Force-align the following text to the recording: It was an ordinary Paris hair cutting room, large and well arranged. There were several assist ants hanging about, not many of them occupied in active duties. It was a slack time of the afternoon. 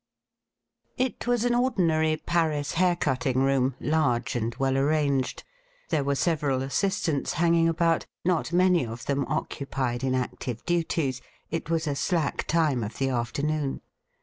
It 0.97 1.27
was 1.27 1.45
an 1.45 1.53
ordinary 1.53 2.17
Paris 2.17 2.71
hair 2.71 2.95
cutting 2.95 3.43
room, 3.43 3.75
large 3.79 4.35
and 4.35 4.55
well 4.55 4.75
arranged. 4.75 5.43
There 5.89 6.03
were 6.03 6.15
several 6.15 6.63
assist 6.63 7.07
ants 7.07 7.33
hanging 7.33 7.69
about, 7.69 8.07
not 8.25 8.51
many 8.51 8.83
of 8.83 9.05
them 9.05 9.25
occupied 9.27 10.03
in 10.03 10.15
active 10.15 10.65
duties. 10.65 11.21
It 11.51 11.69
was 11.69 11.85
a 11.85 11.93
slack 11.93 12.47
time 12.47 12.83
of 12.83 12.97
the 12.97 13.09
afternoon. 13.09 13.81